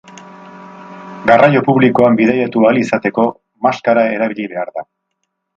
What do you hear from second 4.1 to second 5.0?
erabili behar da.